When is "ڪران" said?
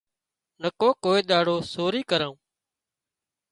2.09-2.33